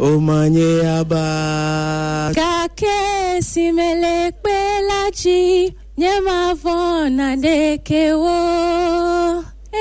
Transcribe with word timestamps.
umanyeyaba 0.00 1.26
kake 2.34 3.42
simelekpelaji 3.42 5.74
nyemavona 5.98 7.36
dekewo 7.36 8.38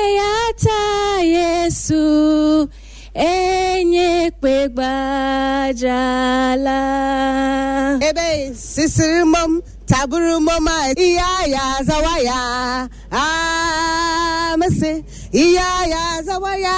eyata 0.03 0.81
yesu 1.23 2.69
enye 3.13 4.31
kpegbajala 4.31 5.89
ebe 8.09 8.53
sisiri 8.55 9.23
mom 9.23 9.61
taburu 9.85 10.39
moma 10.41 10.87
iya 10.97 11.29
ya 11.47 11.83
zawaya. 11.87 12.89
Ah, 13.11 14.51
Amasi 14.53 15.03
iya 15.31 15.85
ya 15.93 16.21
zawaya. 16.23 16.77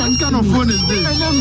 What 0.00 0.18
kind 0.18 0.36
of 0.36 0.46
phone 0.46 0.70
is 0.70 0.86
this? 0.88 0.99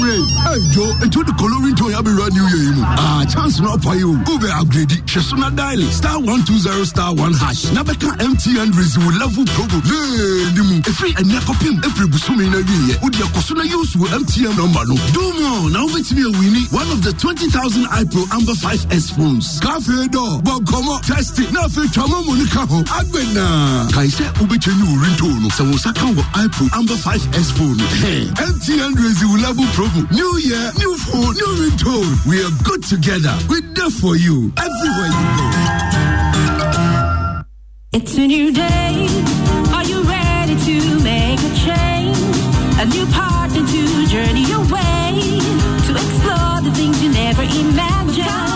Hey, 0.09 0.57
Joe, 0.73 0.89
what 0.89 1.27
the 1.29 1.33
coloring 1.37 1.77
to 1.77 1.85
have 1.93 2.09
run 2.09 2.33
you 2.33 2.41
here. 2.49 2.73
Ah, 2.97 3.21
chance 3.29 3.61
not 3.61 3.77
for 3.85 3.93
you. 3.93 4.17
Go 4.25 4.41
be 4.41 4.49
upgrade. 4.49 4.89
Shesuna 5.05 5.53
dial 5.53 5.85
star 5.93 6.17
one 6.17 6.41
two 6.49 6.57
zero 6.57 6.81
star 6.81 7.13
one 7.13 7.37
hash. 7.37 7.69
Nabeka 7.69 8.17
MTN 8.17 8.73
resume 8.73 9.13
level 9.21 9.45
promo. 9.53 9.77
Yeah, 9.85 10.49
nimu. 10.57 10.81
Every 10.81 11.13
and 11.13 11.29
yakopim 11.29 11.77
every 11.85 12.09
busumi 12.09 12.49
na 12.49 12.57
ye. 12.57 12.97
Udi 13.05 13.21
akosuna 13.21 13.69
use 13.69 13.93
with 14.01 14.09
MTN 14.09 14.57
number 14.57 14.81
no. 14.89 14.97
Do 15.13 15.21
more. 15.37 15.69
Now 15.69 15.85
bet 15.93 16.09
me 16.09 16.25
a 16.25 16.31
winnie 16.41 16.65
one 16.73 16.89
of 16.89 17.05
the 17.05 17.13
twenty 17.13 17.45
thousand 17.53 17.85
iPro 17.93 18.25
Amber 18.33 18.57
5S 18.57 19.13
phones. 19.13 19.61
Cafe 19.61 20.09
door. 20.09 20.41
Bob 20.41 20.65
come 20.65 20.89
up. 20.89 21.05
Test 21.05 21.37
it. 21.37 21.53
Now 21.53 21.69
for 21.69 21.85
chama 21.93 22.25
monica 22.25 22.65
ho. 22.65 22.81
Agbena. 22.97 23.85
Kaise 23.93 24.25
ubeche 24.41 24.73
ni 24.73 24.89
urinto 24.89 25.29
no. 25.37 25.53
Sa 25.53 25.69
wosaka 25.69 26.09
wo 26.17 26.25
iPro 26.33 26.65
Amber 26.73 26.97
5S 26.97 27.53
phone. 27.53 27.77
Hey, 28.01 28.25
MTN 28.41 28.97
resume 28.97 29.37
level 29.45 29.69
promo. 29.77 29.98
New 30.11 30.37
year, 30.39 30.71
new 30.77 30.97
phone, 30.97 31.33
new 31.35 31.55
ringtone. 31.59 32.25
We 32.25 32.41
are 32.41 32.49
good 32.63 32.81
together. 32.83 33.37
We're 33.49 33.59
there 33.75 33.89
for 33.89 34.15
you 34.15 34.51
everywhere 34.57 35.07
you 35.07 35.37
go. 35.37 35.49
It's 37.91 38.15
a 38.17 38.25
new 38.25 38.53
day. 38.53 39.07
Are 39.73 39.83
you 39.83 40.01
ready 40.03 40.55
to 40.55 40.99
make 41.03 41.39
a 41.39 41.53
change? 41.65 42.17
A 42.79 42.85
new 42.85 43.05
partner 43.07 43.65
to 43.67 44.05
journey 44.07 44.45
your 44.45 44.63
way 44.71 45.19
to 45.85 45.91
explore 45.91 46.61
the 46.63 46.71
things 46.73 47.03
you 47.03 47.09
never 47.11 47.43
imagined. 47.43 48.48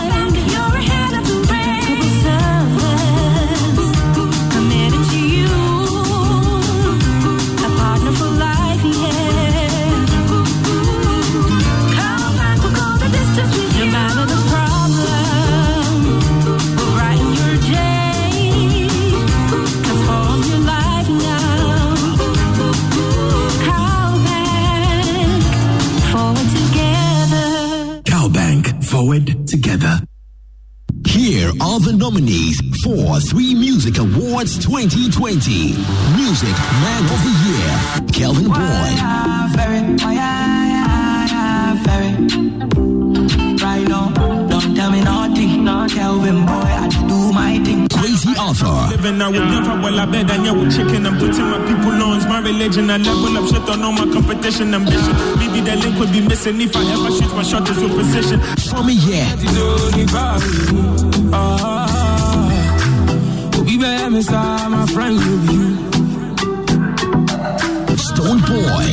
Nominees 32.04 32.60
for 32.84 33.18
Three 33.22 33.56
Music 33.56 33.98
Awards 33.98 34.60
2020. 34.60 35.72
Music 36.20 36.52
Man 36.84 37.04
of 37.08 37.20
the 37.24 37.32
Year, 37.48 37.72
Kelvin 38.12 38.52
Boyd. 38.52 39.00
Don't 44.50 44.76
tell 44.76 44.92
me 44.92 45.00
nothing. 45.00 45.66
Kelvin 45.96 46.46
boy, 46.46 46.52
I 46.52 46.90
do 47.08 47.32
my 47.32 47.58
thing. 47.64 47.88
Kwesi 47.88 48.36
Arthur. 48.38 48.90
Living 48.98 49.18
now 49.18 49.32
with 49.32 49.40
never 49.40 49.80
well 49.82 49.98
I 49.98 50.06
bed 50.06 50.30
and 50.30 50.46
yeah 50.46 50.52
with 50.52 50.76
chicken 50.76 51.06
I'm 51.06 51.18
putting 51.18 51.48
my 51.48 51.60
people 51.66 52.04
on 52.04 52.20
my 52.28 52.40
religion 52.42 52.90
I 52.90 52.98
level 52.98 53.38
up 53.38 53.48
shit 53.48 53.70
on 53.70 53.82
all 53.82 53.94
my 53.94 54.12
competition 54.12 54.74
ambition 54.74 55.16
maybe 55.40 55.62
that 55.62 55.80
link 55.80 55.98
would 56.00 56.12
be 56.12 56.20
missing 56.20 56.60
if 56.60 56.76
I 56.76 56.84
ever 56.84 57.12
shoot 57.16 57.34
my 57.34 57.44
shot 57.44 57.70
is 57.70 57.78
with 57.80 57.96
precision 57.96 58.42
From 58.68 58.90
a 58.90 58.92
year. 58.92 59.24
Better 63.84 64.10
miss 64.12 64.32
all 64.32 64.70
my 64.70 64.86
friends 64.96 65.20
with 65.28 65.52
you. 65.52 65.66
Stonebwoy. 68.06 68.86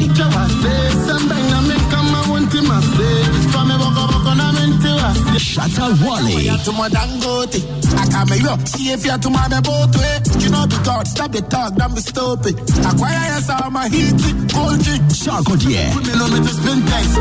Shatta 5.39 5.87
Wale. 6.03 7.80
To 8.11 8.17
my 8.17 8.19
dangote. 8.19 8.19
I 8.19 8.25
can 8.25 8.29
make 8.29 8.45
up. 8.51 8.69
See 8.69 8.93
if 8.93 9.05
you're 9.07 9.19
to 9.19 9.31
my 9.31 9.49
boat 9.61 9.97
way. 9.97 10.17
You 10.41 10.51
know 10.51 10.67
the 10.67 10.81
God, 10.85 11.07
stop 11.07 11.31
the 11.33 11.43
talk, 11.43 11.75
don't 11.77 11.95
be 11.95 12.01
stupid. 12.01 12.55
Acquire 12.85 13.27
yourself 13.35 13.71
my 13.71 13.89
heat, 13.89 14.15
cold 14.51 14.79
drink. 14.83 15.03
Sarkodie. 15.11 15.91
Kilometers 15.95 16.57
spin 16.59 16.81
test. 16.87 17.15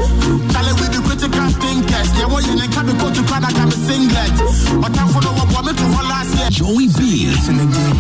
Tell 0.54 0.68
it 0.70 0.76
with 0.80 0.92
the 0.94 1.02
critical 1.06 1.50
think 1.62 1.88
test. 1.88 2.12
Yeah, 2.18 2.28
what 2.32 2.42
you 2.48 2.56
need 2.56 2.72
can 2.72 2.86
be 2.86 2.94
go 2.98 3.08
to 3.12 3.24
Canada, 3.28 3.54
can 3.54 3.68
be 3.70 3.78
singlet. 3.86 4.34
But 4.82 4.94
I'm 4.98 5.08
for 5.14 5.22
the 5.22 5.32
one 5.36 5.50
woman 5.54 5.76
to 5.76 5.86
hold 5.94 6.08
last 6.10 6.32
year. 6.38 6.50
Joey 6.50 6.88
B. 6.96 7.28
Listen 7.30 7.60
again. 7.60 7.96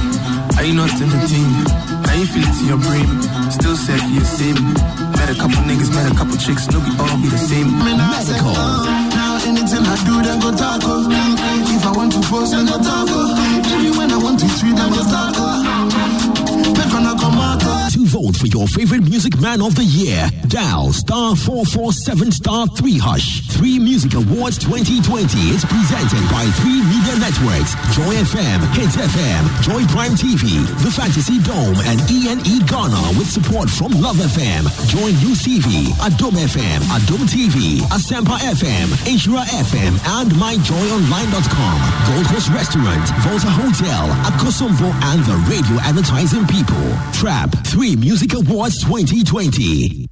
Are 0.58 0.66
you 0.66 0.74
not 0.74 0.92
entertained? 0.92 1.68
Now 2.10 2.16
you 2.16 2.26
feel 2.26 2.44
it 2.48 2.54
to 2.58 2.64
your 2.66 2.80
brain. 2.80 3.10
Still 3.52 3.76
safe, 3.76 4.04
you're 4.12 4.26
saving. 4.26 4.74
Met 5.20 5.30
a 5.30 5.36
couple 5.36 5.62
niggas, 5.68 5.92
met 5.94 6.12
a 6.12 6.16
couple 6.16 6.36
chicks. 6.38 6.66
No, 6.72 6.80
we 6.80 6.92
all 7.00 7.18
be 7.22 7.28
the 7.30 7.38
same. 7.38 7.70
Medikal. 7.80 8.56
Uh, 8.56 9.10
now 9.16 9.29
Anything 9.50 9.82
I 9.82 9.96
do, 10.06 10.22
then 10.22 10.40
go 10.40 10.52
talk 10.56 10.84
of. 10.86 11.10
If 11.10 11.86
I 11.86 11.92
want 11.98 12.14
to 12.14 12.20
post, 12.30 12.52
then 12.52 12.66
go 12.68 12.78
talk 12.78 13.10
of. 13.10 13.38
Maybe 13.66 13.90
when 13.98 14.12
I 14.12 14.18
want 14.18 14.40
to 14.42 14.48
tweet, 14.60 14.76
then 14.76 14.90
go 14.94 15.02
talk 15.10 15.38
of. 15.38 15.50
To 17.94 18.06
vote 18.06 18.36
for 18.38 18.46
your 18.48 18.68
favorite 18.68 19.04
music 19.04 19.40
man 19.42 19.62
of 19.62 19.74
the 19.76 19.84
year, 19.84 20.30
dial 20.48 20.94
star 20.94 21.36
447 21.36 22.32
star 22.32 22.68
3 22.68 22.98
hush. 23.00 23.49
3 23.60 23.78
Music 23.78 24.14
Awards 24.16 24.58
2020 24.58 25.52
is 25.52 25.68
presented 25.68 26.24
by 26.32 26.48
3 26.64 26.80
Media 26.80 27.16
Networks, 27.20 27.76
Joy 27.92 28.16
FM, 28.24 28.64
Hits 28.72 28.96
FM, 28.96 29.44
Joy 29.60 29.84
Prime 29.92 30.16
TV, 30.16 30.64
The 30.80 30.88
Fantasy 30.88 31.44
Dome, 31.44 31.76
and 31.84 32.00
ENE 32.08 32.64
Ghana 32.64 33.20
with 33.20 33.28
support 33.28 33.70
from 33.70 33.92
Love 34.00 34.16
FM, 34.16 34.64
Join 34.88 35.12
UCV, 35.20 35.92
Adom 36.00 36.40
FM, 36.40 36.80
Adom 36.88 37.28
TV, 37.28 37.84
Asempa 37.92 38.40
FM, 38.48 38.88
Nhyira 39.04 39.44
FM, 39.44 39.92
and 40.24 40.32
MyJoyOnline.com, 40.40 41.78
Gold 42.08 42.28
Coast 42.32 42.48
Restaurant, 42.56 43.04
Volta 43.28 43.52
Hotel, 43.52 44.08
Akosombo, 44.24 44.88
and 45.12 45.20
the 45.28 45.36
Radio 45.52 45.76
Advertising 45.84 46.48
People. 46.48 46.88
Trap 47.12 47.52
3 47.68 47.98
Music 47.98 48.34
Awards 48.36 48.80
2020. 48.86 50.09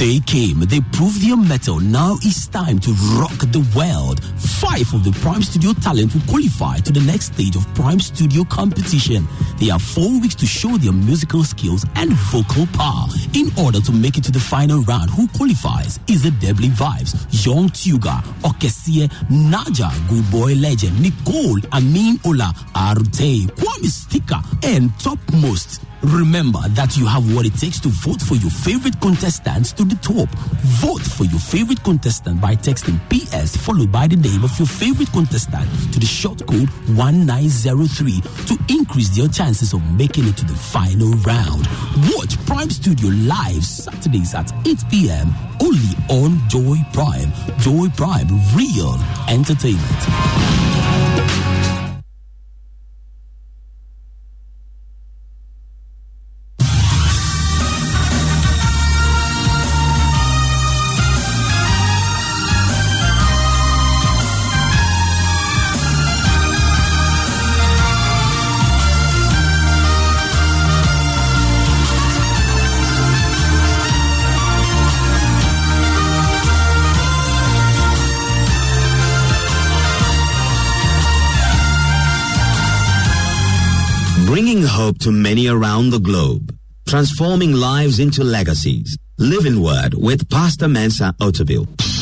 They 0.00 0.18
came, 0.20 0.60
they 0.60 0.80
proved 0.96 1.20
their 1.20 1.36
metal. 1.36 1.78
Now 1.78 2.16
it's 2.22 2.46
time 2.46 2.78
to 2.78 2.90
rock 3.20 3.36
the 3.52 3.60
world. 3.76 4.24
Five 4.56 4.88
of 4.94 5.04
the 5.04 5.12
Prime 5.20 5.42
Studio 5.42 5.74
talent 5.74 6.14
will 6.14 6.22
qualify 6.22 6.78
to 6.78 6.90
the 6.90 7.00
next 7.00 7.34
stage 7.34 7.54
of 7.54 7.68
Prime 7.74 8.00
Studio 8.00 8.44
competition. 8.44 9.28
They 9.58 9.66
have 9.66 9.82
four 9.82 10.18
weeks 10.18 10.34
to 10.36 10.46
show 10.46 10.78
their 10.78 10.94
musical 10.94 11.44
skills 11.44 11.84
and 11.96 12.14
vocal 12.32 12.64
power. 12.72 13.08
In 13.34 13.52
order 13.58 13.78
to 13.78 13.92
make 13.92 14.16
it 14.16 14.24
to 14.24 14.32
the 14.32 14.40
final 14.40 14.80
round, 14.88 15.10
who 15.10 15.28
qualifies 15.36 16.00
is 16.08 16.22
the 16.22 16.30
Deadly 16.30 16.68
Vibes, 16.68 17.28
Young 17.44 17.68
Tuga, 17.68 18.24
Okesie, 18.40 19.06
Naja, 19.28 19.92
Good 20.08 20.24
Boy 20.30 20.54
Legend, 20.54 20.96
Nicole, 20.98 21.60
Amin 21.74 22.18
Ola, 22.24 22.54
Arte, 22.74 23.52
Kwame 23.52 23.90
Sticker, 23.92 24.40
and 24.62 24.98
topmost. 24.98 25.89
Remember 26.02 26.60
that 26.70 26.96
you 26.96 27.06
have 27.06 27.34
what 27.34 27.44
it 27.44 27.54
takes 27.54 27.78
to 27.80 27.88
vote 27.88 28.20
for 28.22 28.34
your 28.36 28.50
favorite 28.50 28.98
contestants 29.00 29.72
to 29.72 29.84
the 29.84 29.96
top. 29.96 30.28
Vote 30.80 31.02
for 31.02 31.24
your 31.24 31.38
favorite 31.38 31.82
contestant 31.84 32.40
by 32.40 32.54
texting 32.56 32.98
PS 33.10 33.56
followed 33.56 33.92
by 33.92 34.06
the 34.06 34.16
name 34.16 34.42
of 34.42 34.56
your 34.58 34.66
favorite 34.66 35.12
contestant 35.12 35.68
to 35.92 36.00
the 36.00 36.06
short 36.06 36.38
code 36.46 36.70
1903 36.96 38.20
to 38.46 38.58
increase 38.72 39.16
your 39.16 39.28
chances 39.28 39.74
of 39.74 39.82
making 39.92 40.26
it 40.26 40.36
to 40.38 40.46
the 40.46 40.54
final 40.54 41.10
round. 41.28 41.68
Watch 42.16 42.38
Prime 42.46 42.70
Studio 42.70 43.10
live 43.28 43.64
Saturdays 43.64 44.34
at 44.34 44.50
8 44.66 44.78
p.m. 44.90 45.28
only 45.60 45.94
on 46.08 46.40
Joy 46.48 46.76
Prime. 46.92 47.30
Joy 47.58 47.88
Prime, 47.96 48.28
real 48.56 48.96
entertainment. 49.28 51.09
To 85.00 85.10
many 85.10 85.48
around 85.48 85.90
the 85.90 85.98
globe, 85.98 86.56
transforming 86.86 87.52
lives 87.52 87.98
into 87.98 88.22
legacies. 88.22 88.98
Living 89.18 89.62
Word 89.62 89.94
with 89.94 90.28
Pastor 90.28 90.68
Mensa 90.68 91.14
Otabil. 91.20 91.99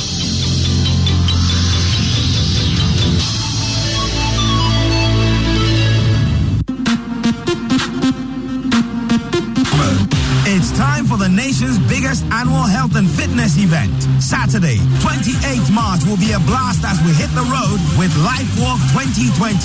Annual 12.32 12.66
health 12.66 12.96
and 12.96 13.08
fitness 13.08 13.56
event. 13.58 13.92
Saturday, 14.22 14.78
28th 15.00 15.70
March 15.72 16.04
will 16.04 16.18
be 16.18 16.32
a 16.32 16.40
blast 16.44 16.84
as 16.84 17.00
we 17.06 17.12
hit 17.14 17.30
the 17.32 17.46
road 17.48 17.78
with 17.96 18.12
Life 18.24 18.48
Walk 18.60 18.80
2020. 18.92 19.56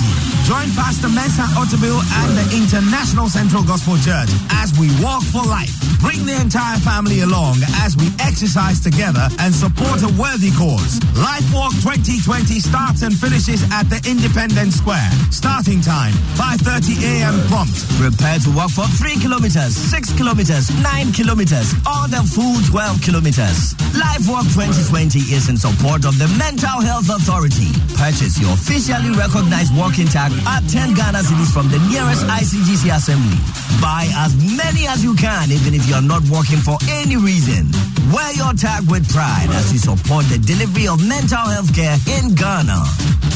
Join 0.48 0.68
Pastor 0.76 1.08
Mensa 1.08 1.44
Otabil 1.56 1.96
and 1.96 2.30
the 2.36 2.46
International 2.56 3.28
Central 3.28 3.62
Gospel 3.64 3.96
Church 4.00 4.30
as 4.62 4.72
we 4.78 4.88
walk 5.02 5.22
for 5.28 5.42
life. 5.44 5.72
Bring 6.00 6.26
the 6.26 6.36
entire 6.36 6.76
family 6.80 7.20
along 7.20 7.56
as 7.80 7.96
we 7.96 8.08
exercise 8.20 8.80
together 8.80 9.24
and 9.40 9.54
support 9.54 10.04
a 10.04 10.10
worthy 10.20 10.52
cause. 10.52 11.00
Life 11.16 11.48
Walk 11.52 11.72
2020 11.80 12.60
starts 12.60 13.02
and 13.02 13.14
finishes 13.16 13.64
at 13.72 13.88
the 13.88 14.00
Independence 14.04 14.76
Square. 14.76 15.08
Starting 15.32 15.80
time, 15.80 16.12
5.30 16.36 17.00
a.m. 17.02 17.36
prompt. 17.48 17.88
Prepare 17.96 18.38
to 18.44 18.50
walk 18.52 18.70
for 18.70 18.84
3 19.00 19.16
kilometers, 19.20 19.74
6 19.76 20.12
kilometers, 20.16 20.68
9 20.82 21.12
kilometers, 21.12 21.72
or 21.88 22.04
the 22.12 22.20
full 22.34 22.53
12 22.62 23.02
kilometers. 23.02 23.74
Life 23.94 24.26
Walk 24.28 24.46
2020 24.54 25.18
is 25.34 25.48
in 25.48 25.56
support 25.56 26.04
of 26.04 26.18
the 26.18 26.28
Mental 26.38 26.80
Health 26.82 27.08
Authority. 27.10 27.70
Purchase 27.94 28.38
your 28.40 28.52
officially 28.54 29.10
recognized 29.16 29.74
walking 29.76 30.06
tag 30.06 30.30
at 30.46 30.62
10 30.68 30.94
Ghana 30.94 31.22
cities 31.24 31.50
from 31.52 31.68
the 31.70 31.78
nearest 31.90 32.26
ICGC 32.26 32.90
assembly. 32.94 33.38
Buy 33.80 34.06
as 34.22 34.34
many 34.56 34.86
as 34.86 35.02
you 35.02 35.14
can, 35.14 35.50
even 35.50 35.74
if 35.74 35.86
you 35.88 35.94
are 35.94 36.04
not 36.04 36.22
walking 36.30 36.58
for 36.58 36.78
any 37.02 37.16
reason. 37.16 37.70
Wear 38.12 38.30
your 38.34 38.52
tag 38.54 38.86
with 38.90 39.08
pride 39.10 39.48
as 39.50 39.72
you 39.72 39.78
support 39.78 40.26
the 40.26 40.38
delivery 40.38 40.86
of 40.86 41.02
mental 41.06 41.46
health 41.48 41.74
care 41.74 41.96
in 42.18 42.34
Ghana. 42.34 42.82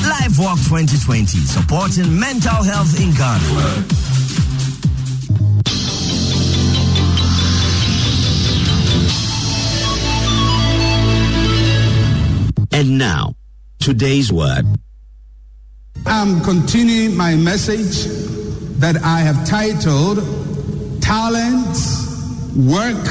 Life 0.07 0.39
Walk 0.39 0.59
2020, 0.69 1.39
supporting 1.49 2.13
mental 2.19 2.63
health 2.63 2.95
in 3.01 3.11
Ghana. 3.15 3.49
And 12.79 12.97
now, 12.97 13.35
today's 13.81 14.33
word. 14.33 14.65
I'm 16.07 16.41
continuing 16.43 17.17
my 17.17 17.35
message 17.35 18.07
that 18.79 18.95
I 19.03 19.19
have 19.19 19.45
titled 19.49 20.19
Talents, 21.03 22.55
Work, 22.55 23.05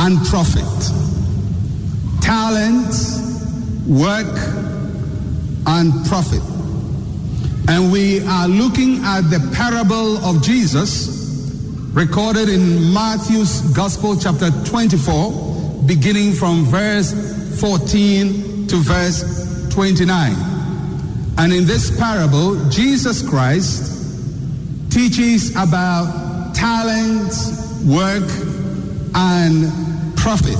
and 0.00 0.18
Profit. 0.26 0.90
Talents, 2.20 3.46
Work, 3.86 4.34
and 5.68 5.92
Profit. 6.06 6.42
And 7.68 7.92
we 7.92 8.26
are 8.26 8.48
looking 8.48 9.04
at 9.04 9.20
the 9.30 9.38
parable 9.54 10.16
of 10.24 10.42
Jesus 10.42 11.60
recorded 11.92 12.48
in 12.48 12.92
Matthew's 12.92 13.60
Gospel, 13.72 14.16
chapter 14.18 14.50
24, 14.64 15.84
beginning 15.86 16.32
from 16.32 16.64
verse 16.64 17.12
14 17.60 18.53
to 18.74 18.80
verse 18.80 19.68
29. 19.70 20.34
And 21.38 21.52
in 21.52 21.64
this 21.64 21.96
parable, 21.96 22.56
Jesus 22.70 23.22
Christ 23.22 23.92
teaches 24.90 25.54
about 25.54 26.54
talents, 26.56 27.84
work, 27.84 28.28
and 29.14 30.16
profit. 30.16 30.58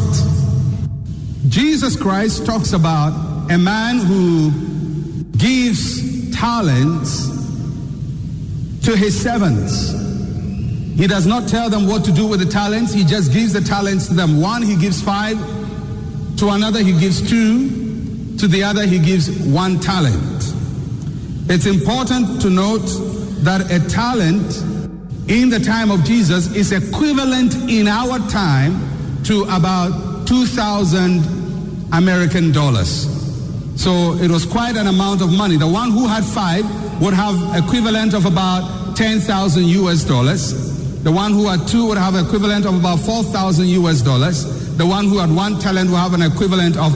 Jesus 1.48 1.96
Christ 1.96 2.46
talks 2.46 2.72
about 2.72 3.50
a 3.50 3.58
man 3.58 3.98
who 3.98 4.52
gives 5.36 6.36
talents 6.36 7.26
to 8.86 8.96
his 8.96 9.20
servants. 9.20 9.90
He 10.96 11.08
does 11.08 11.26
not 11.26 11.48
tell 11.48 11.68
them 11.68 11.88
what 11.88 12.04
to 12.04 12.12
do 12.12 12.28
with 12.28 12.38
the 12.38 12.46
talents, 12.46 12.92
he 12.92 13.02
just 13.04 13.32
gives 13.32 13.52
the 13.52 13.60
talents 13.60 14.06
to 14.06 14.14
them. 14.14 14.40
One, 14.40 14.62
he 14.62 14.76
gives 14.76 15.02
five, 15.02 15.36
to 16.36 16.50
another, 16.50 16.80
he 16.80 16.92
gives 16.98 17.28
two, 17.28 17.83
to 18.38 18.48
the 18.48 18.62
other, 18.62 18.86
he 18.86 18.98
gives 18.98 19.30
one 19.46 19.80
talent. 19.80 20.52
It's 21.48 21.66
important 21.66 22.40
to 22.42 22.50
note 22.50 22.86
that 23.44 23.70
a 23.70 23.78
talent 23.88 24.62
in 25.28 25.50
the 25.50 25.60
time 25.60 25.90
of 25.90 26.04
Jesus 26.04 26.54
is 26.54 26.72
equivalent 26.72 27.54
in 27.70 27.88
our 27.88 28.18
time 28.28 29.22
to 29.24 29.44
about 29.44 30.26
2,000 30.26 31.22
American 31.92 32.52
dollars. 32.52 33.08
So 33.76 34.14
it 34.14 34.30
was 34.30 34.44
quite 34.46 34.76
an 34.76 34.86
amount 34.86 35.22
of 35.22 35.32
money. 35.32 35.56
The 35.56 35.68
one 35.68 35.90
who 35.90 36.06
had 36.06 36.24
five 36.24 36.64
would 37.00 37.14
have 37.14 37.36
equivalent 37.56 38.14
of 38.14 38.26
about 38.26 38.96
10,000 38.96 39.64
US 39.64 40.04
dollars. 40.04 41.02
The 41.02 41.12
one 41.12 41.32
who 41.32 41.48
had 41.48 41.66
two 41.68 41.86
would 41.88 41.98
have 41.98 42.14
equivalent 42.14 42.66
of 42.66 42.74
about 42.78 43.00
4,000 43.00 43.68
US 43.68 44.00
dollars. 44.00 44.44
The 44.76 44.86
one 44.86 45.06
who 45.06 45.18
had 45.18 45.30
one 45.30 45.58
talent 45.58 45.90
would 45.90 45.98
have 45.98 46.14
an 46.14 46.22
equivalent 46.22 46.76
of 46.76 46.92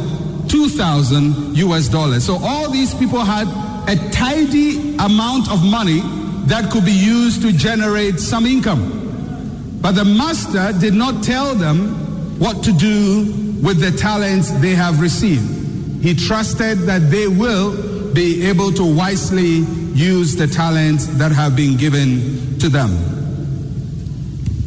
2,000 0.49 1.57
US 1.57 1.88
dollars. 1.88 2.25
So 2.25 2.38
all 2.40 2.71
these 2.71 2.95
people 2.95 3.21
had 3.21 3.47
a 3.88 3.97
tidy 4.11 4.97
amount 4.97 5.50
of 5.50 5.64
money 5.64 6.00
that 6.47 6.71
could 6.71 6.85
be 6.85 6.93
used 6.93 7.43
to 7.43 7.52
generate 7.52 8.21
some 8.21 8.47
income. 8.47 9.78
But 9.81 9.93
the 9.93 10.05
master 10.05 10.73
did 10.78 10.95
not 10.95 11.23
tell 11.23 11.55
them 11.55 12.38
what 12.38 12.62
to 12.64 12.73
do 12.73 13.25
with 13.62 13.81
the 13.81 13.90
talents 13.97 14.50
they 14.61 14.75
have 14.75 15.00
received. 15.00 16.02
He 16.02 16.14
trusted 16.14 16.78
that 16.81 17.11
they 17.11 17.28
will 17.28 18.12
be 18.12 18.47
able 18.47 18.73
to 18.73 18.97
wisely 18.97 19.64
use 19.95 20.37
the 20.37 20.47
talents 20.47 21.07
that 21.19 21.33
have 21.33 21.57
been 21.57 21.76
given 21.76 22.59
to 22.61 22.69
them. 22.69 22.90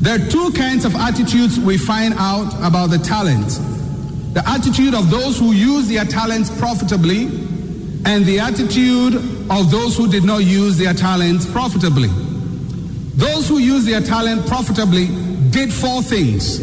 There 0.01 0.15
are 0.15 0.29
two 0.29 0.51
kinds 0.51 0.83
of 0.83 0.95
attitudes 0.95 1.59
we 1.59 1.77
find 1.77 2.13
out 2.17 2.53
about 2.65 2.88
the 2.88 2.97
talents 2.97 3.59
the 4.33 4.47
attitude 4.47 4.93
of 4.93 5.09
those 5.09 5.38
who 5.38 5.51
use 5.51 5.88
their 5.89 6.05
talents 6.05 6.50
profitably, 6.57 7.25
and 8.05 8.25
the 8.25 8.39
attitude 8.39 9.15
of 9.50 9.69
those 9.69 9.97
who 9.97 10.09
did 10.09 10.23
not 10.23 10.39
use 10.39 10.77
their 10.77 10.93
talents 10.93 11.45
profitably. 11.45 12.07
Those 13.15 13.47
who 13.47 13.57
use 13.57 13.85
their 13.85 14.01
talent 14.01 14.47
profitably 14.47 15.07
did 15.51 15.71
four 15.71 16.01
things, 16.01 16.59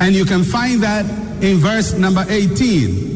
and 0.00 0.14
you 0.14 0.24
can 0.24 0.42
find 0.42 0.82
that 0.82 1.04
in 1.42 1.58
verse 1.58 1.92
number 1.92 2.24
18. 2.28 3.06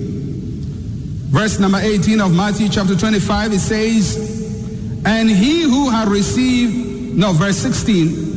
Verse 1.31 1.59
number 1.59 1.79
18 1.79 2.21
of 2.21 2.35
Matthew 2.35 2.69
chapter 2.69 2.97
25, 2.97 3.53
it 3.53 3.61
says, 3.61 5.03
And 5.07 5.31
he 5.31 5.63
who 5.63 5.89
had 5.89 6.09
received, 6.09 7.17
no, 7.17 7.33
verse 7.33 7.57
16, 7.57 8.30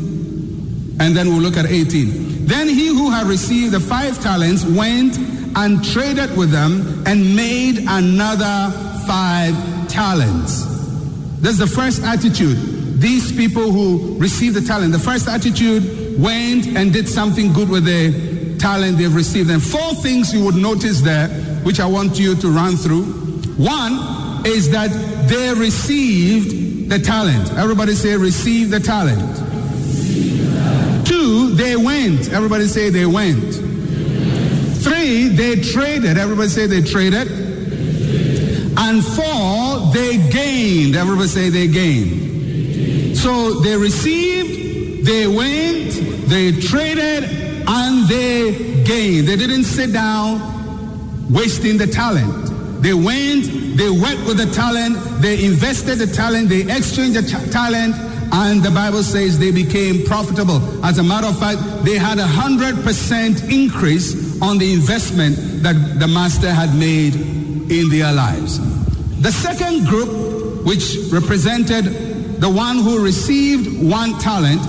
and 1.00 1.16
then 1.16 1.30
we'll 1.30 1.42
look 1.42 1.58
at 1.58 1.66
18. 1.66 2.46
Then 2.46 2.68
he 2.68 2.88
who 2.88 3.10
had 3.10 3.28
received 3.28 3.74
the 3.74 3.80
five 3.80 4.22
talents 4.22 4.66
went 4.66 5.18
and 5.56 5.84
traded 5.84 6.36
with 6.38 6.52
them 6.52 7.04
and 7.06 7.36
made 7.36 7.86
another 7.88 8.72
five 9.08 9.54
talents. 9.88 10.66
That's 11.42 11.58
the 11.58 11.68
first 11.68 12.04
attitude. 12.04 12.58
These 13.00 13.36
people 13.36 13.72
who 13.72 14.18
received 14.18 14.56
the 14.56 14.62
talent, 14.62 14.94
the 14.94 15.00
first 15.00 15.28
attitude 15.28 16.20
went 16.20 16.68
and 16.68 16.94
did 16.94 17.10
something 17.10 17.52
good 17.54 17.70
with 17.70 17.86
the 17.86 18.58
talent 18.60 18.98
they've 18.98 19.14
received. 19.14 19.50
And 19.50 19.62
four 19.62 19.94
things 19.96 20.34
you 20.34 20.44
would 20.46 20.56
notice 20.56 21.02
there, 21.02 21.28
which 21.64 21.80
I 21.80 21.86
want 21.86 22.18
you 22.18 22.36
to 22.36 22.48
run 22.50 22.78
through. 22.78 23.04
One 23.58 24.46
is 24.46 24.72
that 24.72 24.90
they 25.28 25.54
received 25.54 26.90
the 26.90 27.00
talent. 27.00 27.52
Everybody 27.54 27.94
say, 27.94 28.16
receive 28.16 28.70
the 28.70 28.80
talent. 28.80 29.22
They 31.56 31.76
went. 31.76 32.32
Everybody 32.32 32.68
say, 32.68 32.90
they 32.90 33.06
went. 33.06 33.54
Three, 34.84 35.30
they 35.30 35.62
traded. 35.62 36.18
Everybody 36.18 36.50
say, 36.50 36.68
they 36.68 36.82
traded. 36.82 37.28
And 38.78 39.04
four, 39.04 39.92
they 39.94 40.18
gained. 40.30 40.96
Everybody 40.96 41.28
say, 41.28 41.50
they 41.50 41.68
gained. 41.68 43.18
So 43.18 43.62
they 43.62 43.78
received, 43.78 45.06
they 45.06 45.28
went, 45.28 45.94
they 46.28 46.52
traded, 46.60 47.24
and 47.68 48.08
they 48.10 48.84
gained. 48.84 49.28
They 49.28 49.38
didn't 49.38 49.64
sit 49.64 49.94
down 49.94 50.42
wasting 51.32 51.78
the 51.78 51.88
talent. 51.88 52.82
They 52.82 52.94
went, 52.94 53.78
they 53.78 53.90
worked 53.90 54.26
with 54.28 54.38
the 54.38 54.52
talent, 54.54 54.98
they 55.22 55.46
invested 55.46 56.00
the 56.00 56.08
talent, 56.08 56.50
they 56.50 56.64
exchanged 56.64 57.16
the 57.16 57.22
ta- 57.24 57.46
talent, 57.50 57.96
and 58.34 58.64
the 58.64 58.72
Bible 58.72 59.04
says 59.04 59.38
they 59.38 59.52
became 59.52 60.04
profitable. 60.06 60.60
As 60.84 60.98
a 60.98 61.04
matter 61.04 61.28
of 61.28 61.38
fact, 61.38 61.86
they 61.86 62.00
had 62.00 62.18
a 62.18 62.26
hundred 62.26 62.84
percent 62.84 63.44
increase 63.44 64.42
on 64.42 64.58
the 64.58 64.74
investment 64.74 65.36
that 65.62 66.00
the 66.00 66.08
master 66.08 66.50
had 66.50 66.74
made 66.74 67.16
in 67.16 67.90
their 67.90 68.12
lives. 68.12 68.58
The 69.22 69.32
second 69.32 69.86
group, 69.86 70.66
which 70.66 70.98
represented 71.12 71.86
the 72.42 72.50
one 72.50 72.78
who 72.78 73.04
received 73.04 73.84
one 73.88 74.18
talent, 74.18 74.62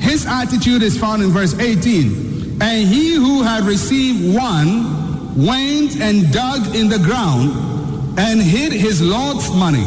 his 0.00 0.24
attitude 0.24 0.82
is 0.82 0.98
found 0.98 1.22
in 1.22 1.30
verse 1.30 1.56
18. 1.58 2.62
And 2.62 2.88
he 2.88 3.14
who 3.14 3.42
had 3.42 3.64
received 3.64 4.34
one 4.34 5.36
went 5.36 6.00
and 6.00 6.32
dug 6.32 6.74
in 6.74 6.88
the 6.88 6.98
ground 6.98 8.18
and 8.18 8.40
hid 8.40 8.72
his 8.72 9.02
Lord's 9.02 9.50
money. 9.54 9.84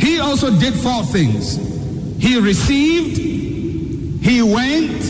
He 0.00 0.18
also 0.18 0.50
did 0.58 0.74
four 0.74 1.04
things. 1.04 1.56
He 2.18 2.38
received, 2.40 3.16
he 3.18 4.42
went, 4.42 5.02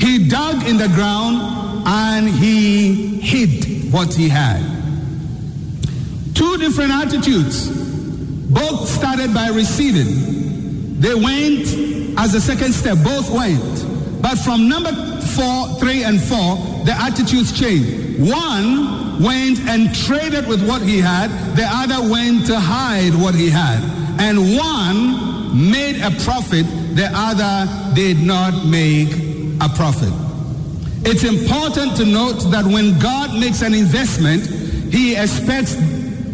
he 0.00 0.28
dug 0.28 0.66
in 0.66 0.78
the 0.78 0.88
ground, 0.88 1.84
and 1.86 2.28
he 2.28 3.20
hid 3.20 3.92
what 3.92 4.12
he 4.12 4.28
had. 4.28 4.62
Two 6.34 6.56
different 6.56 6.92
attitudes. 6.92 7.68
Both 8.50 8.88
started 8.88 9.34
by 9.34 9.48
receiving. 9.48 11.00
They 11.00 11.14
went 11.14 11.66
as 12.18 12.34
a 12.34 12.40
second 12.40 12.72
step, 12.72 12.98
both 13.04 13.30
went. 13.30 14.22
But 14.22 14.36
from 14.38 14.68
number 14.68 14.92
four, 15.20 15.68
three, 15.78 16.02
and 16.02 16.20
four, 16.20 16.56
the 16.84 16.94
attitudes 16.98 17.58
changed. 17.58 18.20
One 18.20 19.07
went 19.20 19.60
and 19.60 19.94
traded 19.94 20.46
with 20.46 20.66
what 20.66 20.82
he 20.82 20.98
had, 20.98 21.28
the 21.56 21.66
other 21.66 22.08
went 22.08 22.46
to 22.46 22.58
hide 22.58 23.14
what 23.14 23.34
he 23.34 23.50
had. 23.50 23.80
And 24.20 24.56
one 24.56 25.70
made 25.70 26.00
a 26.00 26.10
profit, 26.22 26.66
the 26.94 27.10
other 27.12 27.94
did 27.94 28.18
not 28.20 28.66
make 28.66 29.10
a 29.60 29.68
profit. 29.68 30.12
It's 31.04 31.24
important 31.24 31.96
to 31.96 32.04
note 32.04 32.50
that 32.50 32.64
when 32.64 32.98
God 32.98 33.38
makes 33.38 33.62
an 33.62 33.74
investment, 33.74 34.46
he 34.92 35.16
expects 35.16 35.74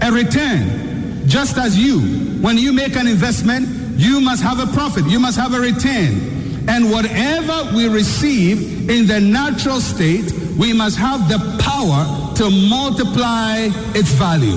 a 0.00 0.10
return. 0.10 1.28
Just 1.28 1.56
as 1.56 1.78
you, 1.78 2.00
when 2.40 2.58
you 2.58 2.72
make 2.72 2.96
an 2.96 3.06
investment, 3.06 3.68
you 3.96 4.20
must 4.20 4.42
have 4.42 4.60
a 4.60 4.66
profit, 4.72 5.06
you 5.06 5.20
must 5.20 5.38
have 5.38 5.54
a 5.54 5.60
return. 5.60 6.66
And 6.68 6.90
whatever 6.90 7.70
we 7.76 7.88
receive 7.88 8.88
in 8.88 9.06
the 9.06 9.20
natural 9.20 9.80
state, 9.80 10.32
we 10.58 10.72
must 10.72 10.96
have 10.96 11.28
the 11.28 11.38
power 11.62 12.23
to 12.36 12.50
multiply 12.50 13.68
its 13.94 14.10
value. 14.12 14.56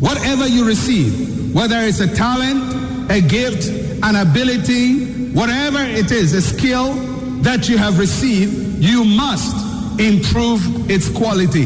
Whatever 0.00 0.46
you 0.46 0.66
receive, 0.66 1.54
whether 1.54 1.78
it's 1.80 2.00
a 2.00 2.14
talent, 2.14 3.10
a 3.10 3.20
gift, 3.20 3.68
an 4.02 4.16
ability, 4.16 5.32
whatever 5.32 5.78
it 5.80 6.10
is, 6.10 6.34
a 6.34 6.42
skill 6.42 6.94
that 7.42 7.68
you 7.68 7.78
have 7.78 7.98
received, 7.98 8.82
you 8.82 9.04
must 9.04 10.00
improve 10.00 10.90
its 10.90 11.08
quality. 11.08 11.64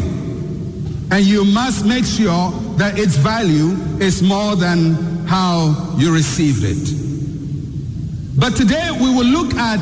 And 1.12 1.24
you 1.24 1.44
must 1.44 1.84
make 1.84 2.04
sure 2.04 2.52
that 2.76 2.98
its 2.98 3.16
value 3.16 3.72
is 4.00 4.22
more 4.22 4.54
than 4.54 5.26
how 5.26 5.94
you 5.98 6.14
received 6.14 6.62
it. 6.62 8.38
But 8.38 8.56
today 8.56 8.90
we 8.92 9.12
will 9.14 9.26
look 9.26 9.54
at 9.54 9.80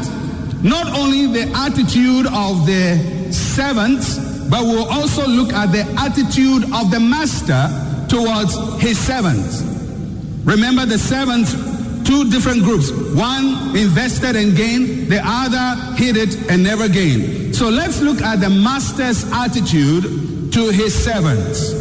not 0.62 0.86
only 0.98 1.26
the 1.26 1.50
attitude 1.54 2.26
of 2.26 2.66
the 2.66 3.32
servants, 3.32 4.27
but 4.50 4.62
we'll 4.62 4.88
also 4.88 5.26
look 5.26 5.52
at 5.52 5.72
the 5.72 5.82
attitude 5.98 6.64
of 6.72 6.90
the 6.90 7.00
master 7.00 7.68
towards 8.08 8.54
his 8.80 8.98
servants. 8.98 9.62
Remember 10.44 10.86
the 10.86 10.98
servants, 10.98 11.52
two 12.08 12.30
different 12.30 12.62
groups. 12.62 12.90
One 12.90 13.76
invested 13.76 14.36
and 14.36 14.56
gained, 14.56 15.08
the 15.10 15.20
other 15.22 15.94
hid 15.96 16.16
it 16.16 16.50
and 16.50 16.62
never 16.62 16.88
gained. 16.88 17.54
So 17.54 17.68
let's 17.68 18.00
look 18.00 18.22
at 18.22 18.40
the 18.40 18.48
master's 18.48 19.30
attitude 19.32 20.52
to 20.52 20.70
his 20.70 20.94
servants. 20.94 21.72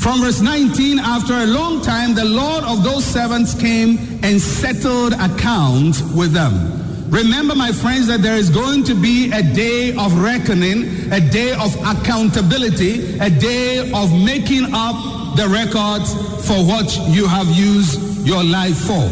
From 0.00 0.20
verse 0.20 0.40
19, 0.40 0.98
after 0.98 1.34
a 1.34 1.46
long 1.46 1.82
time, 1.82 2.14
the 2.14 2.24
Lord 2.24 2.64
of 2.64 2.84
those 2.84 3.04
servants 3.04 3.58
came 3.58 3.98
and 4.22 4.40
settled 4.40 5.14
accounts 5.14 6.02
with 6.02 6.32
them. 6.32 6.83
Remember, 7.14 7.54
my 7.54 7.70
friends, 7.70 8.08
that 8.08 8.22
there 8.22 8.34
is 8.34 8.50
going 8.50 8.82
to 8.84 8.94
be 8.94 9.30
a 9.30 9.40
day 9.40 9.94
of 9.94 10.18
reckoning, 10.18 11.12
a 11.12 11.20
day 11.20 11.52
of 11.52 11.72
accountability, 11.86 13.16
a 13.20 13.30
day 13.30 13.88
of 13.94 14.12
making 14.12 14.66
up 14.74 15.36
the 15.36 15.46
records 15.46 16.12
for 16.44 16.58
what 16.66 16.90
you 17.14 17.28
have 17.28 17.46
used 17.46 18.26
your 18.26 18.42
life 18.42 18.76
for. 18.76 19.06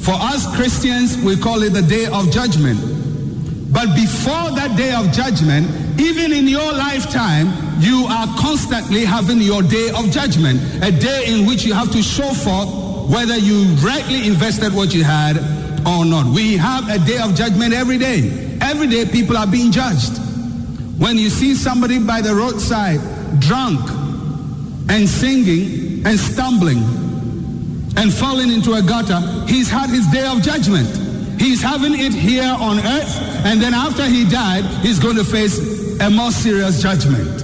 For 0.00 0.16
us 0.16 0.46
Christians, 0.56 1.18
we 1.18 1.36
call 1.36 1.62
it 1.62 1.74
the 1.74 1.82
day 1.82 2.06
of 2.06 2.30
judgment. 2.30 2.80
But 3.70 3.94
before 3.94 4.56
that 4.56 4.74
day 4.74 4.94
of 4.94 5.12
judgment, 5.12 6.00
even 6.00 6.32
in 6.32 6.48
your 6.48 6.72
lifetime, 6.72 7.52
you 7.80 8.06
are 8.08 8.28
constantly 8.38 9.04
having 9.04 9.42
your 9.42 9.60
day 9.60 9.90
of 9.90 10.10
judgment, 10.10 10.58
a 10.82 10.90
day 10.90 11.26
in 11.26 11.44
which 11.44 11.64
you 11.64 11.74
have 11.74 11.92
to 11.92 12.00
show 12.02 12.32
forth 12.32 13.10
whether 13.10 13.36
you 13.36 13.64
rightly 13.84 14.26
invested 14.26 14.72
what 14.72 14.94
you 14.94 15.04
had 15.04 15.63
or 15.86 16.04
not. 16.04 16.26
We 16.34 16.56
have 16.56 16.88
a 16.88 16.98
day 16.98 17.18
of 17.18 17.34
judgment 17.34 17.72
every 17.74 17.98
day. 17.98 18.58
Every 18.60 18.86
day 18.86 19.04
people 19.04 19.36
are 19.36 19.46
being 19.46 19.70
judged. 19.70 20.18
When 20.98 21.18
you 21.18 21.28
see 21.30 21.54
somebody 21.54 21.98
by 21.98 22.20
the 22.20 22.34
roadside 22.34 23.00
drunk 23.40 23.80
and 24.88 25.08
singing 25.08 26.06
and 26.06 26.18
stumbling 26.18 26.78
and 27.96 28.12
falling 28.12 28.50
into 28.50 28.74
a 28.74 28.82
gutter, 28.82 29.20
he's 29.46 29.68
had 29.68 29.90
his 29.90 30.06
day 30.08 30.26
of 30.26 30.42
judgment. 30.42 30.88
He's 31.40 31.60
having 31.60 31.98
it 31.98 32.12
here 32.12 32.44
on 32.44 32.78
earth, 32.78 33.18
and 33.44 33.60
then 33.60 33.74
after 33.74 34.04
he 34.04 34.24
died, 34.28 34.64
he's 34.82 34.98
going 34.98 35.16
to 35.16 35.24
face 35.24 35.58
a 36.00 36.08
more 36.08 36.30
serious 36.30 36.80
judgment. 36.80 37.42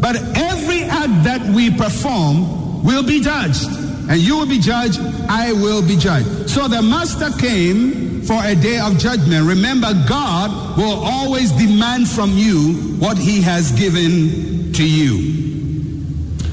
But 0.00 0.16
every 0.36 0.82
act 0.82 1.24
that 1.24 1.40
we 1.54 1.70
perform 1.70 2.84
will 2.84 3.02
be 3.02 3.20
judged. 3.20 3.85
And 4.08 4.20
you 4.20 4.36
will 4.38 4.46
be 4.46 4.58
judged, 4.58 5.00
I 5.28 5.52
will 5.52 5.82
be 5.86 5.96
judged. 5.96 6.48
So 6.48 6.68
the 6.68 6.82
master 6.82 7.30
came 7.38 8.22
for 8.22 8.38
a 8.42 8.54
day 8.54 8.78
of 8.78 8.98
judgment. 8.98 9.46
Remember, 9.46 9.92
God 10.08 10.78
will 10.78 11.00
always 11.04 11.52
demand 11.52 12.08
from 12.08 12.30
you 12.32 12.74
what 12.98 13.18
he 13.18 13.40
has 13.42 13.72
given 13.72 14.72
to 14.72 14.88
you. 14.88 15.36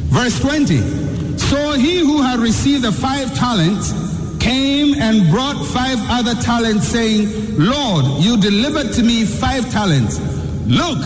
Verse 0.09 0.39
20. 0.39 1.37
So 1.37 1.73
he 1.73 1.99
who 1.99 2.21
had 2.21 2.39
received 2.39 2.83
the 2.83 2.91
five 2.91 3.33
talents 3.35 3.91
came 4.39 4.95
and 4.95 5.29
brought 5.29 5.63
five 5.67 5.97
other 6.09 6.35
talents, 6.41 6.87
saying, 6.87 7.29
Lord, 7.57 8.05
you 8.23 8.37
delivered 8.37 8.93
to 8.93 9.03
me 9.03 9.25
five 9.25 9.71
talents. 9.71 10.19
Look, 10.67 10.99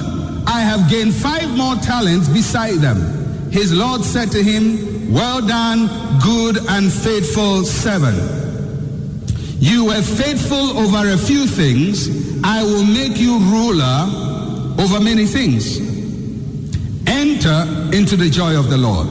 I 0.47 0.61
have 0.61 0.89
gained 0.89 1.13
five 1.13 1.49
more 1.55 1.75
talents 1.75 2.27
beside 2.27 2.75
them. 2.75 3.51
His 3.51 3.73
Lord 3.73 4.03
said 4.03 4.31
to 4.31 4.43
him, 4.43 4.96
Well 5.09 5.45
done, 5.45 5.87
good 6.19 6.57
and 6.69 6.91
faithful 6.91 7.63
servant. 7.63 8.17
You 9.59 9.85
were 9.85 10.01
faithful 10.01 10.77
over 10.77 11.09
a 11.09 11.17
few 11.17 11.47
things. 11.47 12.09
I 12.43 12.61
will 12.63 12.85
make 12.85 13.17
you 13.17 13.39
ruler 13.39 14.05
over 14.77 14.99
many 14.99 15.25
things. 15.25 15.79
Enter 17.07 17.95
into 17.95 18.15
the 18.15 18.29
joy 18.29 18.57
of 18.59 18.69
the 18.69 18.77
Lord. 18.77 19.07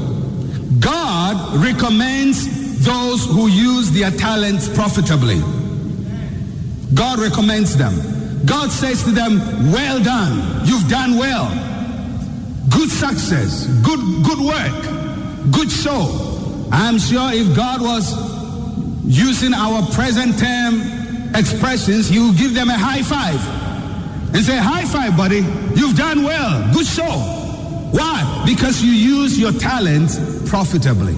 God 0.80 1.56
recommends 1.56 2.84
those 2.84 3.24
who 3.26 3.48
use 3.48 3.90
their 3.90 4.10
talents 4.10 4.68
profitably. 4.68 5.40
God 6.94 7.18
recommends 7.18 7.76
them. 7.76 7.94
God 8.44 8.70
says 8.70 9.02
to 9.04 9.10
them, 9.10 9.38
Well 9.72 10.02
done. 10.02 10.66
You've 10.66 10.88
done 10.88 11.16
well. 11.16 11.48
Good 12.68 12.90
success. 12.90 13.66
Good, 13.82 14.00
good 14.24 14.38
work. 14.38 15.05
Good 15.52 15.70
show. 15.70 16.68
I'm 16.72 16.98
sure 16.98 17.30
if 17.32 17.54
God 17.56 17.80
was 17.80 18.12
using 19.04 19.54
our 19.54 19.86
present 19.92 20.38
term 20.38 21.34
expressions, 21.34 22.08
he 22.08 22.18
would 22.18 22.36
give 22.36 22.54
them 22.54 22.68
a 22.68 22.76
high 22.76 23.02
five 23.02 23.40
and 24.34 24.44
say, 24.44 24.56
High 24.56 24.84
five, 24.84 25.16
buddy. 25.16 25.44
You've 25.74 25.96
done 25.96 26.22
well. 26.24 26.72
Good 26.74 26.86
show. 26.86 27.10
Why? 27.92 28.42
Because 28.46 28.82
you 28.82 28.90
use 28.90 29.38
your 29.38 29.52
talents 29.52 30.18
profitably. 30.48 31.14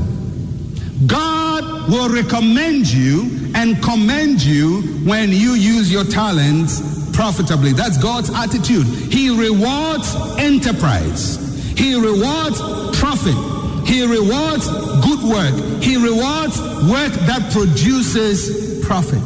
God 1.06 1.90
will 1.90 2.08
recommend 2.10 2.90
you 2.90 3.50
and 3.54 3.82
commend 3.82 4.42
you 4.42 4.82
when 5.04 5.30
you 5.30 5.52
use 5.52 5.90
your 5.90 6.04
talents 6.04 7.10
profitably. 7.12 7.72
That's 7.72 7.96
God's 7.98 8.30
attitude. 8.30 8.86
He 8.86 9.30
rewards 9.30 10.14
enterprise. 10.38 11.36
He 11.76 11.94
rewards 11.94 12.60
profit. 12.98 13.57
He 13.88 14.04
rewards 14.04 14.68
good 15.02 15.22
work. 15.22 15.82
He 15.82 15.96
rewards 15.96 16.60
work 16.92 17.12
that 17.24 17.50
produces 17.52 18.84
profit. 18.84 19.22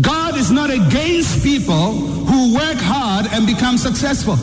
God 0.00 0.36
is 0.36 0.50
not 0.50 0.70
against 0.70 1.42
people 1.42 1.92
who 1.92 2.54
work 2.54 2.78
hard 2.78 3.26
and 3.32 3.46
become 3.46 3.76
successful. 3.76 4.38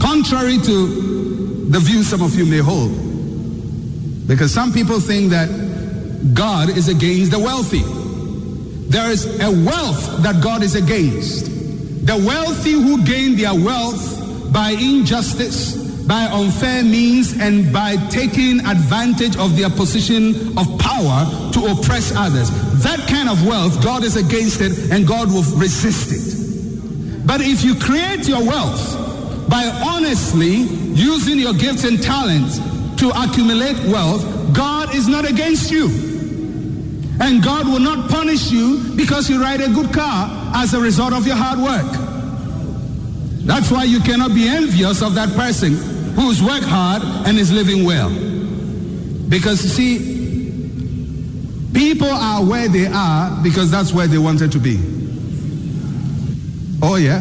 Contrary 0.00 0.56
to 0.58 1.68
the 1.68 1.80
view 1.80 2.02
some 2.02 2.22
of 2.22 2.34
you 2.34 2.46
may 2.46 2.58
hold. 2.58 2.92
Because 4.26 4.52
some 4.52 4.72
people 4.72 4.98
think 4.98 5.30
that 5.30 5.48
God 6.32 6.70
is 6.70 6.88
against 6.88 7.30
the 7.30 7.38
wealthy. 7.38 7.82
There 8.88 9.10
is 9.10 9.26
a 9.40 9.50
wealth 9.50 10.22
that 10.22 10.42
God 10.42 10.62
is 10.62 10.74
against. 10.74 11.46
The 12.06 12.16
wealthy 12.16 12.72
who 12.72 13.04
gain 13.04 13.36
their 13.36 13.54
wealth 13.54 14.52
by 14.52 14.70
injustice, 14.70 15.85
by 16.06 16.24
unfair 16.26 16.84
means, 16.84 17.32
and 17.32 17.72
by 17.72 17.96
taking 18.08 18.60
advantage 18.60 19.36
of 19.36 19.56
their 19.56 19.70
position 19.70 20.56
of 20.56 20.78
power 20.78 21.26
to 21.52 21.66
oppress 21.66 22.14
others. 22.14 22.50
That 22.82 23.00
kind 23.08 23.28
of 23.28 23.44
wealth, 23.46 23.82
God 23.82 24.04
is 24.04 24.16
against 24.16 24.60
it 24.60 24.90
and 24.92 25.06
God 25.06 25.28
will 25.28 25.42
resist 25.58 26.12
it. 26.12 27.26
But 27.26 27.40
if 27.40 27.64
you 27.64 27.74
create 27.74 28.28
your 28.28 28.44
wealth 28.44 29.48
by 29.48 29.64
honestly 29.84 30.54
using 30.94 31.38
your 31.38 31.54
gifts 31.54 31.84
and 31.84 32.00
talents 32.00 32.58
to 33.00 33.10
accumulate 33.10 33.76
wealth, 33.90 34.22
God 34.54 34.94
is 34.94 35.08
not 35.08 35.28
against 35.28 35.72
you. 35.72 35.86
And 37.18 37.42
God 37.42 37.66
will 37.66 37.80
not 37.80 38.10
punish 38.10 38.52
you 38.52 38.92
because 38.94 39.28
you 39.28 39.42
ride 39.42 39.60
a 39.60 39.68
good 39.70 39.92
car 39.92 40.52
as 40.54 40.74
a 40.74 40.80
result 40.80 41.12
of 41.12 41.26
your 41.26 41.36
hard 41.36 41.58
work. 41.58 41.90
That's 43.44 43.70
why 43.70 43.84
you 43.84 44.00
cannot 44.00 44.34
be 44.34 44.46
envious 44.46 45.02
of 45.02 45.14
that 45.14 45.30
person 45.30 45.95
who's 46.16 46.42
worked 46.42 46.64
hard 46.64 47.02
and 47.26 47.38
is 47.38 47.52
living 47.52 47.84
well. 47.84 48.10
Because 49.28 49.62
you 49.62 49.70
see, 49.70 50.16
people 51.72 52.08
are 52.08 52.44
where 52.44 52.68
they 52.68 52.86
are 52.86 53.42
because 53.42 53.70
that's 53.70 53.92
where 53.92 54.06
they 54.06 54.18
wanted 54.18 54.50
to 54.52 54.58
be. 54.58 54.78
Oh, 56.82 56.96
yeah? 56.96 57.20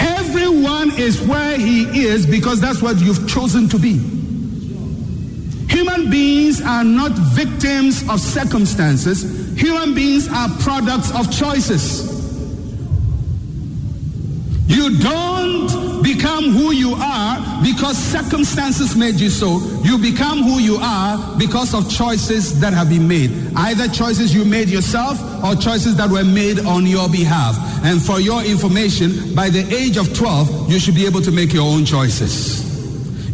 Everyone 0.00 0.98
is 0.98 1.20
where 1.22 1.56
he 1.56 2.06
is 2.06 2.26
because 2.26 2.60
that's 2.60 2.82
what 2.82 3.00
you've 3.00 3.28
chosen 3.28 3.68
to 3.68 3.78
be. 3.78 3.98
Human 5.68 6.10
beings 6.10 6.60
are 6.60 6.84
not 6.84 7.12
victims 7.12 8.02
of 8.08 8.20
circumstances. 8.20 9.22
Human 9.58 9.94
beings 9.94 10.28
are 10.28 10.48
products 10.60 11.14
of 11.14 11.30
choices. 11.32 12.11
You 14.66 14.98
don't 14.98 16.02
become 16.02 16.50
who 16.50 16.72
you 16.72 16.94
are 16.94 17.62
because 17.62 17.96
circumstances 17.96 18.96
made 18.96 19.16
you 19.16 19.30
so. 19.30 19.58
You 19.82 19.98
become 19.98 20.42
who 20.42 20.58
you 20.58 20.76
are 20.80 21.38
because 21.38 21.74
of 21.74 21.90
choices 21.90 22.60
that 22.60 22.72
have 22.72 22.88
been 22.88 23.08
made. 23.08 23.30
Either 23.56 23.88
choices 23.88 24.34
you 24.34 24.44
made 24.44 24.68
yourself 24.68 25.18
or 25.44 25.54
choices 25.56 25.96
that 25.96 26.10
were 26.10 26.24
made 26.24 26.60
on 26.60 26.86
your 26.86 27.08
behalf. 27.08 27.56
And 27.84 28.00
for 28.00 28.20
your 28.20 28.42
information, 28.44 29.34
by 29.34 29.50
the 29.50 29.66
age 29.74 29.96
of 29.96 30.14
12, 30.16 30.70
you 30.70 30.78
should 30.78 30.94
be 30.94 31.06
able 31.06 31.22
to 31.22 31.32
make 31.32 31.52
your 31.52 31.66
own 31.66 31.84
choices. 31.84 32.70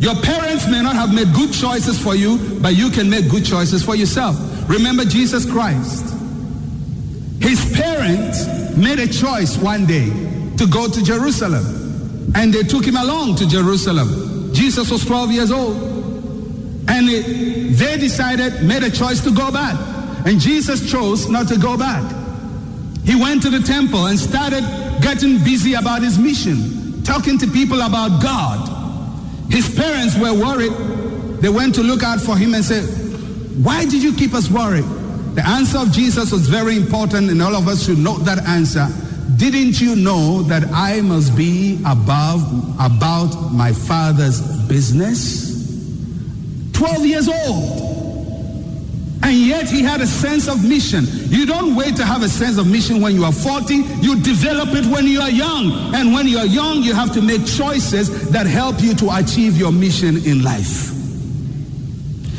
Your 0.01 0.15
parents 0.17 0.69
may 0.69 0.83
not 0.83 0.95
have 0.95 1.13
made 1.13 1.33
good 1.35 1.53
choices 1.53 2.01
for 2.01 2.15
you, 2.15 2.59
but 2.61 2.77
you 2.77 2.89
can 2.91 3.11
make 3.11 3.29
good 3.29 3.45
choices 3.45 3.83
for 3.83 3.97
yourself. 3.97 4.37
Remember 4.69 5.05
Jesus 5.05 5.45
Christ. 5.51 6.15
His 7.41 7.73
parents 7.75 8.47
made 8.77 8.99
a 8.99 9.09
choice 9.09 9.57
one 9.57 9.87
day 9.87 10.11
to 10.59 10.67
go 10.67 10.89
to 10.89 11.03
Jerusalem. 11.03 12.33
And 12.35 12.53
they 12.53 12.63
took 12.63 12.85
him 12.85 12.97
along 12.97 13.37
to 13.37 13.49
Jerusalem. 13.49 14.53
Jesus 14.53 14.91
was 14.91 15.05
12 15.05 15.33
years 15.33 15.51
old. 15.51 15.77
And 16.89 17.09
they 17.09 17.97
decided, 17.99 18.63
made 18.63 18.83
a 18.83 18.91
choice 18.91 19.21
to 19.25 19.31
go 19.35 19.51
back. 19.51 19.77
And 20.27 20.41
Jesus 20.41 20.91
chose 20.91 21.29
not 21.29 21.49
to 21.49 21.59
go 21.59 21.77
back. 21.77 22.05
He 23.05 23.15
went 23.15 23.43
to 23.43 23.51
the 23.51 23.61
temple 23.61 24.07
and 24.07 24.19
started 24.19 24.63
getting 25.01 25.39
busy 25.45 25.75
about 25.75 26.03
his 26.03 26.19
mission, 26.19 27.03
talking 27.05 27.39
to 27.39 27.47
people 27.47 27.81
about 27.81 28.23
God. 28.23 28.75
His 29.51 29.75
parents 29.75 30.19
were 30.19 30.35
worried. 30.35 30.73
They 31.41 31.49
went 31.49 31.75
to 31.77 31.83
look 31.83 32.03
out 32.03 32.21
for 32.21 32.37
him 32.37 32.55
and 32.55 32.65
said, 32.65 32.85
Why 33.65 33.85
did 33.85 34.03
you 34.03 34.15
keep 34.15 34.35
us 34.35 34.51
worried? 34.51 34.85
The 35.35 35.47
answer 35.47 35.79
of 35.79 35.93
Jesus 35.93 36.33
was 36.33 36.49
very 36.49 36.77
important, 36.77 37.31
and 37.31 37.41
all 37.41 37.55
of 37.55 37.69
us 37.69 37.87
should 37.87 37.99
note 37.99 38.25
that 38.25 38.41
answer. 38.47 38.89
Didn't 39.39 39.81
you 39.81 39.95
know 39.95 40.43
that 40.43 40.65
I 40.73 41.01
must 41.01 41.37
be 41.37 41.81
above 41.87 42.43
about 42.81 43.53
my 43.53 43.73
father's 43.73 44.41
business? 44.67 45.55
12 46.73 47.07
years 47.07 47.29
old. 47.29 47.87
And 49.23 49.37
yet 49.37 49.71
he 49.71 49.83
had 49.83 50.01
a 50.01 50.09
sense 50.09 50.49
of 50.49 50.69
mission. 50.69 51.05
You 51.29 51.47
don't 51.47 51.77
wait 51.77 51.95
to 51.97 52.05
have 52.05 52.25
a 52.25 52.29
sense 52.29 52.59
of 52.59 52.67
mission 52.67 53.01
when 53.01 53.15
you 53.15 53.25
are 53.25 53.33
40. 53.33 53.75
You 54.01 54.21
develop 54.21 54.71
it 54.71 54.85
when 54.87 55.07
you 55.07 55.21
are 55.21 55.31
young. 55.31 55.95
And 55.95 56.13
when 56.13 56.27
you 56.27 56.39
are 56.39 56.47
young, 56.47 56.83
you 56.83 56.93
have 56.95 57.13
to 57.15 57.23
make 57.23 57.47
choices 57.47 58.31
that 58.31 58.47
help 58.47 58.81
you 58.81 58.93
to 58.97 59.17
achieve 59.19 59.57
your 59.57 59.71
mission 59.71 60.17
in 60.27 60.43
life. 60.43 60.91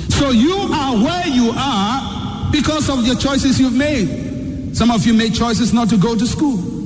So 0.09 0.31
you 0.31 0.53
are 0.53 0.97
where 0.97 1.27
you 1.27 1.53
are 1.55 2.51
because 2.51 2.89
of 2.89 3.07
your 3.07 3.15
choices 3.15 3.57
you've 3.57 3.73
made. 3.73 4.75
Some 4.75 4.91
of 4.91 5.05
you 5.05 5.13
made 5.13 5.33
choices 5.33 5.71
not 5.73 5.89
to 5.91 5.97
go 5.97 6.17
to 6.17 6.27
school 6.27 6.78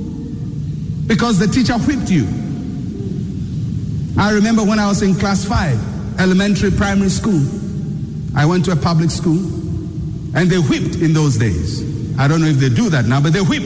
because 1.07 1.39
the 1.39 1.47
teacher 1.47 1.73
whipped 1.73 2.09
you. 2.09 2.27
I 4.17 4.31
remember 4.31 4.63
when 4.63 4.79
I 4.79 4.87
was 4.87 5.01
in 5.01 5.15
class 5.15 5.43
five, 5.43 5.79
elementary, 6.19 6.71
primary 6.71 7.09
school. 7.09 7.41
I 8.35 8.45
went 8.45 8.65
to 8.65 8.71
a 8.71 8.75
public 8.75 9.09
school 9.09 9.37
and 10.35 10.49
they 10.49 10.57
whipped 10.57 10.95
in 10.95 11.13
those 11.13 11.37
days. 11.37 11.81
I 12.17 12.27
don't 12.27 12.41
know 12.41 12.47
if 12.47 12.57
they 12.57 12.69
do 12.69 12.89
that 12.89 13.05
now, 13.05 13.21
but 13.21 13.33
they 13.33 13.41
whipped. 13.41 13.65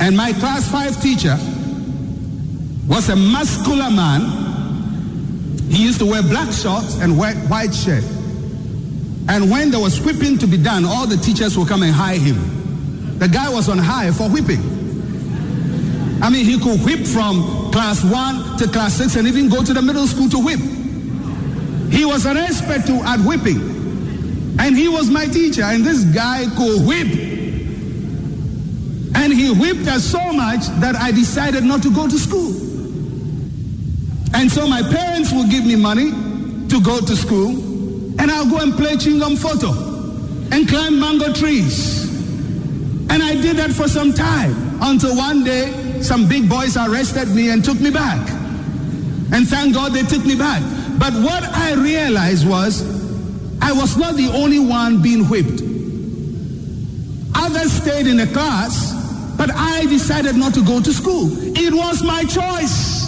And 0.00 0.16
my 0.16 0.32
class 0.34 0.70
five 0.70 1.00
teacher 1.02 1.36
was 2.86 3.08
a 3.08 3.16
muscular 3.16 3.90
man. 3.90 4.46
He 5.70 5.84
used 5.84 5.98
to 5.98 6.06
wear 6.06 6.22
black 6.22 6.52
shorts 6.52 6.98
and 7.00 7.18
white, 7.18 7.74
shirt. 7.74 8.04
And 9.28 9.50
when 9.50 9.70
there 9.70 9.80
was 9.80 10.00
whipping 10.00 10.38
to 10.38 10.46
be 10.46 10.56
done, 10.56 10.84
all 10.84 11.06
the 11.06 11.18
teachers 11.18 11.58
would 11.58 11.68
come 11.68 11.82
and 11.82 11.92
hire 11.92 12.18
him. 12.18 13.18
The 13.18 13.28
guy 13.28 13.50
was 13.50 13.68
on 13.68 13.78
high 13.78 14.10
for 14.12 14.30
whipping. 14.30 14.77
I 16.20 16.30
mean, 16.30 16.44
he 16.44 16.58
could 16.58 16.80
whip 16.84 17.06
from 17.06 17.70
class 17.70 18.02
one 18.02 18.58
to 18.58 18.66
class 18.66 18.94
six 18.94 19.14
and 19.14 19.28
even 19.28 19.48
go 19.48 19.62
to 19.62 19.72
the 19.72 19.82
middle 19.82 20.06
school 20.06 20.28
to 20.30 20.38
whip. 20.38 20.58
He 21.92 22.04
was 22.04 22.26
an 22.26 22.36
expert 22.36 22.86
to, 22.86 22.94
at 23.04 23.20
whipping. 23.20 24.56
And 24.58 24.76
he 24.76 24.88
was 24.88 25.08
my 25.08 25.26
teacher. 25.26 25.62
And 25.62 25.84
this 25.84 26.04
guy 26.04 26.44
could 26.56 26.86
whip. 26.86 27.06
And 29.14 29.32
he 29.32 29.52
whipped 29.52 29.88
us 29.88 30.04
so 30.04 30.32
much 30.32 30.66
that 30.80 30.96
I 30.96 31.12
decided 31.12 31.62
not 31.62 31.82
to 31.84 31.94
go 31.94 32.08
to 32.08 32.18
school. 32.18 32.50
And 34.34 34.50
so 34.50 34.66
my 34.66 34.82
parents 34.82 35.32
would 35.32 35.50
give 35.50 35.64
me 35.64 35.76
money 35.76 36.10
to 36.68 36.80
go 36.80 37.00
to 37.00 37.16
school. 37.16 37.50
And 38.20 38.30
I'll 38.30 38.50
go 38.50 38.58
and 38.58 38.74
play 38.74 38.94
chingam 38.94 39.38
photo 39.38 39.70
and 40.54 40.68
climb 40.68 40.98
mango 40.98 41.32
trees. 41.32 42.08
And 43.10 43.22
I 43.22 43.34
did 43.34 43.56
that 43.56 43.70
for 43.70 43.86
some 43.86 44.12
time 44.12 44.67
until 44.80 45.16
one 45.16 45.44
day 45.44 46.00
some 46.02 46.28
big 46.28 46.48
boys 46.48 46.76
arrested 46.76 47.28
me 47.28 47.50
and 47.50 47.64
took 47.64 47.80
me 47.80 47.90
back. 47.90 48.18
And 49.32 49.46
thank 49.46 49.74
God 49.74 49.92
they 49.92 50.02
took 50.02 50.24
me 50.24 50.36
back. 50.36 50.62
But 50.98 51.12
what 51.14 51.42
I 51.44 51.74
realized 51.74 52.48
was 52.48 52.82
I 53.60 53.72
was 53.72 53.96
not 53.96 54.14
the 54.14 54.30
only 54.34 54.58
one 54.58 55.02
being 55.02 55.24
whipped. 55.28 55.62
Others 57.34 57.72
stayed 57.72 58.06
in 58.06 58.16
the 58.16 58.26
class, 58.26 58.92
but 59.36 59.50
I 59.52 59.86
decided 59.86 60.36
not 60.36 60.54
to 60.54 60.64
go 60.64 60.80
to 60.80 60.92
school. 60.92 61.28
It 61.56 61.72
was 61.74 62.02
my 62.02 62.24
choice. 62.24 63.06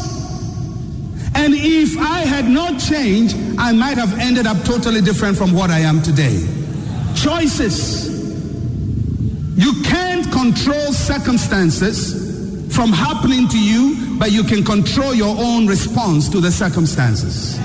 And 1.34 1.54
if 1.54 1.96
I 1.98 2.20
had 2.20 2.48
not 2.48 2.78
changed, 2.80 3.36
I 3.58 3.72
might 3.72 3.96
have 3.96 4.18
ended 4.18 4.46
up 4.46 4.62
totally 4.64 5.00
different 5.00 5.38
from 5.38 5.52
what 5.52 5.70
I 5.70 5.80
am 5.80 6.02
today. 6.02 6.46
Choices. 7.14 8.09
You 9.60 9.82
can't 9.82 10.24
control 10.32 10.90
circumstances 10.90 12.74
from 12.74 12.92
happening 12.92 13.46
to 13.48 13.58
you, 13.58 14.16
but 14.18 14.32
you 14.32 14.42
can 14.42 14.64
control 14.64 15.12
your 15.12 15.36
own 15.38 15.66
response 15.66 16.30
to 16.30 16.40
the 16.40 16.50
circumstances. 16.50 17.58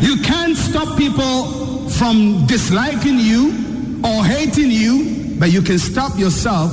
You 0.00 0.16
can't 0.22 0.56
stop 0.56 0.96
people 0.96 1.90
from 1.90 2.46
disliking 2.46 3.18
you 3.18 4.00
or 4.02 4.24
hating 4.24 4.70
you, 4.70 5.36
but 5.38 5.52
you 5.52 5.60
can 5.60 5.78
stop 5.78 6.18
yourself 6.18 6.72